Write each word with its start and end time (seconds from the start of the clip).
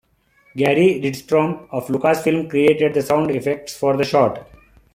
Gary 0.57 0.99
Rydstrom 0.99 1.67
of 1.69 1.85
Lucasfilm 1.89 2.49
created 2.49 2.95
the 2.95 3.03
sound 3.03 3.29
effects 3.29 3.77
for 3.77 3.95
the 3.97 4.03
short. 4.03 4.39